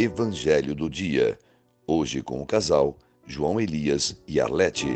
Evangelho 0.00 0.76
do 0.76 0.88
Dia. 0.88 1.36
Hoje 1.84 2.22
com 2.22 2.40
o 2.40 2.46
casal 2.46 2.96
João 3.26 3.60
Elias 3.60 4.16
e 4.28 4.40
Arlete. 4.40 4.86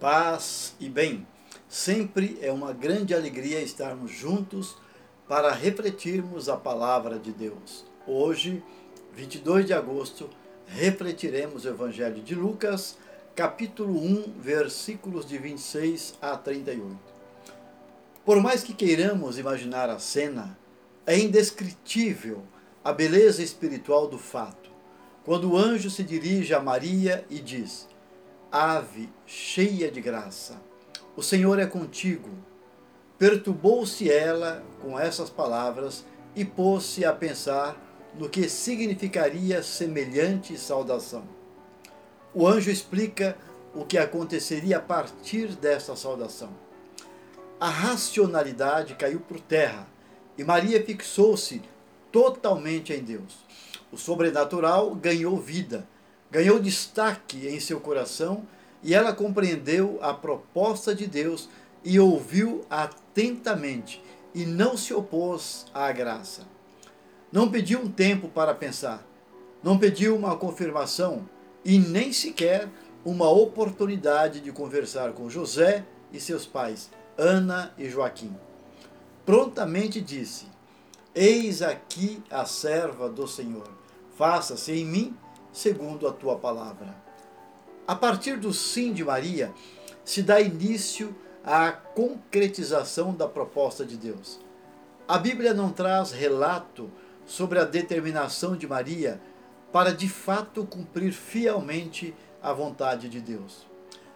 Paz 0.00 0.74
e 0.80 0.88
bem. 0.88 1.26
Sempre 1.68 2.38
é 2.40 2.50
uma 2.50 2.72
grande 2.72 3.14
alegria 3.14 3.60
estarmos 3.60 4.10
juntos 4.10 4.78
para 5.28 5.52
refletirmos 5.52 6.48
a 6.48 6.56
palavra 6.56 7.18
de 7.18 7.30
Deus. 7.30 7.84
Hoje, 8.06 8.62
22 9.14 9.66
de 9.66 9.74
agosto, 9.74 10.30
refletiremos 10.68 11.66
o 11.66 11.68
Evangelho 11.68 12.22
de 12.22 12.34
Lucas, 12.34 12.96
capítulo 13.36 14.02
1, 14.02 14.40
versículos 14.40 15.26
de 15.26 15.36
26 15.36 16.14
a 16.22 16.34
38. 16.34 17.17
Por 18.28 18.42
mais 18.42 18.62
que 18.62 18.74
queiramos 18.74 19.38
imaginar 19.38 19.88
a 19.88 19.98
cena, 19.98 20.58
é 21.06 21.18
indescritível 21.18 22.42
a 22.84 22.92
beleza 22.92 23.42
espiritual 23.42 24.06
do 24.06 24.18
fato. 24.18 24.68
Quando 25.24 25.50
o 25.50 25.56
anjo 25.56 25.88
se 25.88 26.02
dirige 26.02 26.52
a 26.52 26.60
Maria 26.60 27.24
e 27.30 27.38
diz: 27.38 27.88
Ave 28.52 29.08
cheia 29.24 29.90
de 29.90 30.02
graça, 30.02 30.60
o 31.16 31.22
Senhor 31.22 31.58
é 31.58 31.64
contigo. 31.64 32.28
Perturbou-se 33.16 34.12
ela 34.12 34.62
com 34.82 35.00
essas 35.00 35.30
palavras 35.30 36.04
e 36.36 36.44
pôs-se 36.44 37.06
a 37.06 37.14
pensar 37.14 37.82
no 38.14 38.28
que 38.28 38.46
significaria 38.46 39.62
semelhante 39.62 40.54
saudação. 40.58 41.24
O 42.34 42.46
anjo 42.46 42.70
explica 42.70 43.38
o 43.74 43.86
que 43.86 43.96
aconteceria 43.96 44.76
a 44.76 44.82
partir 44.82 45.56
desta 45.56 45.96
saudação. 45.96 46.67
A 47.60 47.68
racionalidade 47.68 48.94
caiu 48.94 49.20
por 49.20 49.40
terra 49.40 49.86
e 50.36 50.44
Maria 50.44 50.82
fixou-se 50.84 51.60
totalmente 52.12 52.92
em 52.92 53.02
Deus. 53.02 53.44
O 53.92 53.96
sobrenatural 53.96 54.94
ganhou 54.94 55.36
vida 55.36 55.86
ganhou 56.30 56.58
destaque 56.58 57.48
em 57.48 57.58
seu 57.60 57.80
coração 57.80 58.46
e 58.82 58.94
ela 58.94 59.12
compreendeu 59.12 59.98
a 60.02 60.12
proposta 60.14 60.94
de 60.94 61.06
Deus 61.06 61.48
e 61.84 61.98
ouviu 61.98 62.64
atentamente 62.68 64.02
e 64.34 64.44
não 64.44 64.76
se 64.76 64.92
opôs 64.92 65.66
à 65.72 65.90
graça. 65.90 66.42
Não 67.32 67.50
pediu 67.50 67.80
um 67.80 67.90
tempo 67.90 68.28
para 68.28 68.54
pensar, 68.54 69.04
não 69.62 69.78
pediu 69.78 70.16
uma 70.16 70.36
confirmação 70.36 71.28
e 71.64 71.78
nem 71.78 72.12
sequer 72.12 72.68
uma 73.04 73.28
oportunidade 73.28 74.40
de 74.40 74.52
conversar 74.52 75.12
com 75.12 75.30
José 75.30 75.84
e 76.12 76.20
seus 76.20 76.46
pais, 76.46 76.90
Ana 77.18 77.74
e 77.76 77.88
Joaquim. 77.90 78.34
Prontamente 79.26 80.00
disse: 80.00 80.46
Eis 81.12 81.62
aqui 81.62 82.22
a 82.30 82.44
serva 82.44 83.08
do 83.08 83.26
Senhor, 83.26 83.68
faça-se 84.16 84.72
em 84.72 84.84
mim 84.84 85.16
segundo 85.52 86.06
a 86.06 86.12
tua 86.12 86.38
palavra. 86.38 86.94
A 87.86 87.96
partir 87.96 88.36
do 88.36 88.52
sim 88.52 88.92
de 88.92 89.04
Maria, 89.04 89.52
se 90.04 90.22
dá 90.22 90.40
início 90.40 91.14
à 91.44 91.72
concretização 91.72 93.12
da 93.12 93.26
proposta 93.26 93.84
de 93.84 93.96
Deus. 93.96 94.38
A 95.08 95.18
Bíblia 95.18 95.52
não 95.52 95.72
traz 95.72 96.12
relato 96.12 96.90
sobre 97.26 97.58
a 97.58 97.64
determinação 97.64 98.56
de 98.56 98.66
Maria 98.66 99.20
para 99.72 99.92
de 99.92 100.08
fato 100.08 100.64
cumprir 100.64 101.12
fielmente 101.12 102.14
a 102.42 102.52
vontade 102.52 103.08
de 103.08 103.20
Deus. 103.20 103.66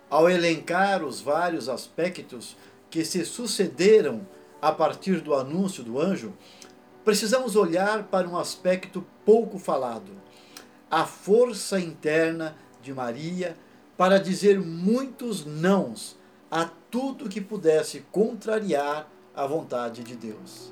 Ao 0.08 0.28
elencar 0.28 1.02
os 1.02 1.20
vários 1.20 1.68
aspectos 1.68 2.56
que 2.92 3.06
se 3.06 3.24
sucederam 3.24 4.20
a 4.60 4.70
partir 4.70 5.22
do 5.22 5.34
anúncio 5.34 5.82
do 5.82 5.98
anjo, 5.98 6.34
precisamos 7.02 7.56
olhar 7.56 8.04
para 8.04 8.28
um 8.28 8.36
aspecto 8.36 9.04
pouco 9.24 9.58
falado 9.58 10.12
a 10.90 11.06
força 11.06 11.80
interna 11.80 12.54
de 12.82 12.92
Maria 12.92 13.56
para 13.96 14.18
dizer 14.18 14.60
muitos 14.60 15.46
nãos 15.46 16.18
a 16.50 16.68
tudo 16.90 17.30
que 17.30 17.40
pudesse 17.40 18.04
contrariar 18.12 19.08
a 19.34 19.46
vontade 19.46 20.04
de 20.04 20.14
Deus. 20.14 20.70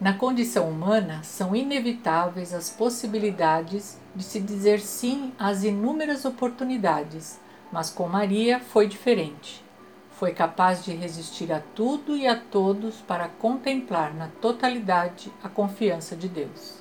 Na 0.00 0.14
condição 0.14 0.70
humana, 0.70 1.22
são 1.22 1.54
inevitáveis 1.54 2.54
as 2.54 2.70
possibilidades 2.70 3.98
de 4.16 4.24
se 4.24 4.40
dizer 4.40 4.80
sim 4.80 5.34
às 5.38 5.62
inúmeras 5.62 6.24
oportunidades, 6.24 7.38
mas 7.70 7.90
com 7.90 8.08
Maria 8.08 8.60
foi 8.60 8.88
diferente. 8.88 9.62
Foi 10.20 10.32
capaz 10.32 10.84
de 10.84 10.92
resistir 10.92 11.50
a 11.50 11.62
tudo 11.74 12.14
e 12.14 12.26
a 12.26 12.38
todos 12.38 12.96
para 12.96 13.26
contemplar 13.26 14.12
na 14.12 14.28
totalidade 14.28 15.32
a 15.42 15.48
confiança 15.48 16.14
de 16.14 16.28
Deus. 16.28 16.74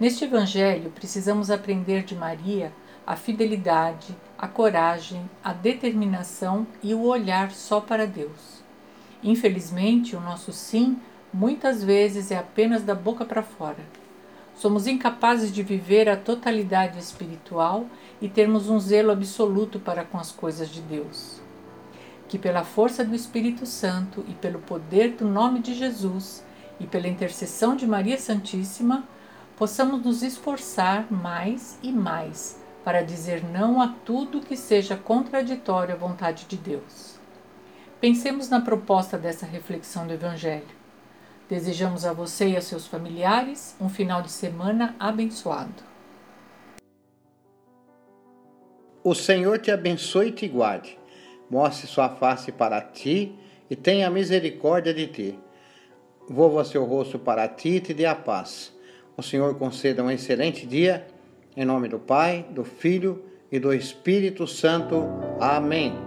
Neste 0.00 0.24
Evangelho, 0.24 0.90
precisamos 0.90 1.50
aprender 1.50 2.02
de 2.02 2.14
Maria 2.14 2.72
a 3.06 3.14
fidelidade, 3.14 4.16
a 4.38 4.48
coragem, 4.48 5.28
a 5.44 5.52
determinação 5.52 6.66
e 6.82 6.94
o 6.94 7.02
olhar 7.02 7.50
só 7.50 7.78
para 7.78 8.06
Deus. 8.06 8.64
Infelizmente, 9.22 10.16
o 10.16 10.20
nosso 10.22 10.50
sim 10.50 10.98
muitas 11.30 11.84
vezes 11.84 12.30
é 12.30 12.38
apenas 12.38 12.82
da 12.82 12.94
boca 12.94 13.26
para 13.26 13.42
fora. 13.42 13.84
Somos 14.54 14.86
incapazes 14.86 15.52
de 15.52 15.62
viver 15.62 16.08
a 16.08 16.16
totalidade 16.16 16.98
espiritual 16.98 17.84
e 18.18 18.30
termos 18.30 18.70
um 18.70 18.80
zelo 18.80 19.12
absoluto 19.12 19.78
para 19.78 20.04
com 20.04 20.16
as 20.16 20.32
coisas 20.32 20.70
de 20.70 20.80
Deus. 20.80 21.44
Que 22.28 22.38
pela 22.38 22.64
força 22.64 23.04
do 23.04 23.14
Espírito 23.14 23.66
Santo 23.66 24.24
e 24.28 24.34
pelo 24.34 24.58
poder 24.60 25.12
do 25.12 25.26
nome 25.26 25.60
de 25.60 25.74
Jesus 25.74 26.44
e 26.80 26.86
pela 26.86 27.08
intercessão 27.08 27.76
de 27.76 27.86
Maria 27.86 28.18
Santíssima, 28.18 29.04
possamos 29.56 30.04
nos 30.04 30.22
esforçar 30.22 31.10
mais 31.10 31.78
e 31.82 31.90
mais 31.90 32.60
para 32.84 33.02
dizer 33.02 33.42
não 33.42 33.80
a 33.82 33.88
tudo 34.04 34.40
que 34.40 34.56
seja 34.56 34.96
contraditório 34.96 35.94
à 35.94 35.98
vontade 35.98 36.44
de 36.46 36.56
Deus. 36.56 37.18
Pensemos 38.00 38.48
na 38.48 38.60
proposta 38.60 39.18
dessa 39.18 39.44
reflexão 39.44 40.06
do 40.06 40.12
Evangelho. 40.12 40.68
Desejamos 41.48 42.04
a 42.04 42.12
você 42.12 42.50
e 42.50 42.56
a 42.56 42.60
seus 42.60 42.86
familiares 42.86 43.74
um 43.80 43.88
final 43.88 44.22
de 44.22 44.30
semana 44.30 44.94
abençoado. 45.00 45.82
O 49.02 49.14
Senhor 49.14 49.58
te 49.58 49.70
abençoe 49.70 50.28
e 50.28 50.32
te 50.32 50.46
guarde, 50.46 50.98
mostre 51.50 51.86
sua 51.86 52.08
face 52.08 52.52
para 52.52 52.80
ti 52.80 53.34
e 53.68 53.76
tenha 53.76 54.10
misericórdia 54.10 54.92
de 54.92 55.06
ti. 55.06 55.38
Volva 56.28 56.64
seu 56.64 56.84
rosto 56.84 57.18
para 57.18 57.46
ti 57.48 57.76
e 57.76 57.80
te 57.80 57.94
dê 57.94 58.06
a 58.06 58.14
paz 58.14 58.76
o 59.16 59.22
Senhor 59.22 59.54
conceda 59.54 60.02
um 60.02 60.10
excelente 60.10 60.66
dia. 60.66 61.06
Em 61.56 61.64
nome 61.64 61.88
do 61.88 61.98
Pai, 61.98 62.44
do 62.50 62.64
Filho 62.64 63.24
e 63.50 63.58
do 63.58 63.72
Espírito 63.72 64.46
Santo. 64.46 65.04
Amém. 65.40 66.05